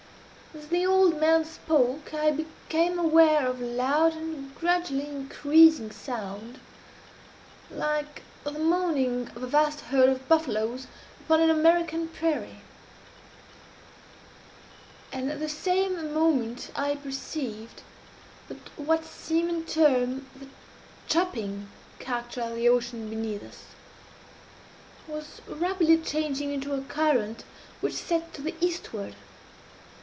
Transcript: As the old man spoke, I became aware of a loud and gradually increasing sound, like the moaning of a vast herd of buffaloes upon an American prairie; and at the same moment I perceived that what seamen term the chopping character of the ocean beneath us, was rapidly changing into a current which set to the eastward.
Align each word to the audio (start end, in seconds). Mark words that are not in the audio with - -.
As 0.53 0.67
the 0.67 0.85
old 0.85 1.17
man 1.17 1.45
spoke, 1.45 2.13
I 2.13 2.29
became 2.31 2.99
aware 2.99 3.47
of 3.47 3.61
a 3.61 3.65
loud 3.65 4.13
and 4.17 4.53
gradually 4.53 5.07
increasing 5.07 5.91
sound, 5.91 6.59
like 7.69 8.21
the 8.43 8.51
moaning 8.51 9.29
of 9.33 9.43
a 9.43 9.47
vast 9.47 9.79
herd 9.79 10.09
of 10.09 10.27
buffaloes 10.27 10.87
upon 11.21 11.39
an 11.39 11.49
American 11.49 12.09
prairie; 12.09 12.59
and 15.13 15.31
at 15.31 15.39
the 15.39 15.47
same 15.47 16.13
moment 16.13 16.69
I 16.75 16.95
perceived 16.95 17.81
that 18.49 18.77
what 18.77 19.05
seamen 19.05 19.63
term 19.63 20.27
the 20.37 20.47
chopping 21.07 21.69
character 21.99 22.41
of 22.41 22.55
the 22.55 22.67
ocean 22.67 23.09
beneath 23.09 23.43
us, 23.43 23.63
was 25.07 25.41
rapidly 25.47 25.97
changing 25.99 26.51
into 26.51 26.73
a 26.73 26.81
current 26.81 27.45
which 27.79 27.93
set 27.93 28.33
to 28.33 28.41
the 28.41 28.55
eastward. 28.59 29.15